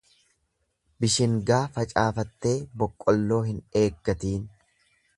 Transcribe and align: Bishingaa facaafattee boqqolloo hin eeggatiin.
Bishingaa 1.03 1.59
facaafattee 1.77 2.57
boqqolloo 2.83 3.41
hin 3.53 3.63
eeggatiin. 3.83 4.53